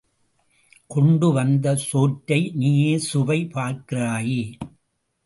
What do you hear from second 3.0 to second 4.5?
சுவை பார்க்கிறாயே?